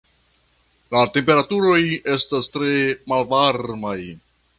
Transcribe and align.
La 0.95 1.01
temperaturoj 1.17 1.81
estas 2.13 2.49
tre 2.55 2.71
malvarmaj. 3.13 3.95